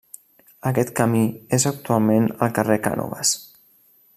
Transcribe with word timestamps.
Aquest 0.69 0.91
camí 0.99 1.21
és 1.59 1.67
actualment 1.73 2.25
el 2.47 2.55
carrer 2.59 2.79
Cànoves. 2.89 3.35